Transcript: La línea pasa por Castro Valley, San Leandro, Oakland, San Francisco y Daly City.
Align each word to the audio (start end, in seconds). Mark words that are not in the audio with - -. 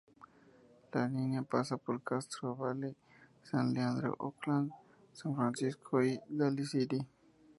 La 0.93 1.07
línea 1.07 1.43
pasa 1.43 1.77
por 1.77 2.01
Castro 2.01 2.55
Valley, 2.55 2.97
San 3.43 3.71
Leandro, 3.71 4.15
Oakland, 4.17 4.71
San 5.13 5.35
Francisco 5.35 6.01
y 6.03 6.19
Daly 6.27 6.65
City. 6.65 7.05